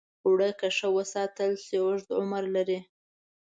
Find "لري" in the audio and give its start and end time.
2.55-2.79